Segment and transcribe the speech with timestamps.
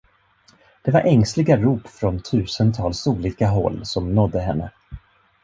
[0.81, 4.71] Det var ängsliga rop från tusentals olika håll som nådde henne.